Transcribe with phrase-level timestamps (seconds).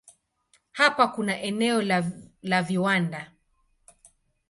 [0.71, 1.81] Hapa kuna eneo
[2.41, 3.31] la viwanda.